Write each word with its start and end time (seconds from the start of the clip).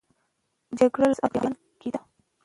جګړه 0.77 1.03
لاس 1.09 1.17
او 1.23 1.29
ګریوان 1.33 1.53
کېده. 1.81 2.01